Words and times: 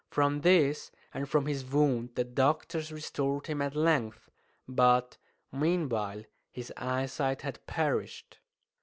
From 0.09 0.41
this, 0.41 0.89
and 1.13 1.29
from 1.29 1.45
his 1.45 1.63
wound, 1.63 2.15
the 2.15 2.23
doctors 2.23 2.91
restored 2.91 3.45
him 3.45 3.61
at 3.61 3.75
length, 3.75 4.31
but 4.67 5.19
meanwhile 5.51 6.23
his 6.51 6.73
eyesight 6.75 7.43
had 7.43 7.63
perished. 7.67 8.39